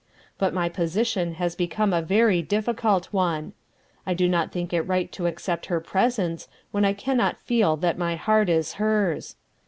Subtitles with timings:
[0.39, 3.53] But my position has become a very difficult one.
[4.03, 7.99] I do not think it right to accept her presents when I cannot feel that
[7.99, 9.35] my heart is hers.